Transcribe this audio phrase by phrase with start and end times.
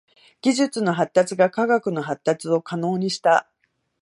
[0.41, 3.47] 技術の発達が科学の発達を可能にした。